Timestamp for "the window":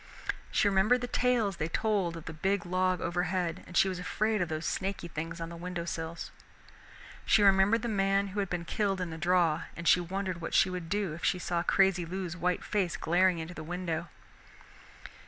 13.53-14.09